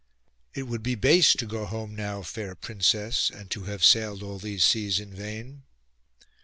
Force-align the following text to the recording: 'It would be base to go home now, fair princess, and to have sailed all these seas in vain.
'It 0.55 0.63
would 0.63 0.81
be 0.81 0.95
base 0.95 1.33
to 1.33 1.45
go 1.45 1.63
home 1.67 1.93
now, 1.95 2.23
fair 2.23 2.55
princess, 2.55 3.29
and 3.29 3.51
to 3.51 3.65
have 3.65 3.85
sailed 3.85 4.23
all 4.23 4.39
these 4.39 4.63
seas 4.63 4.99
in 4.99 5.13
vain. 5.13 5.61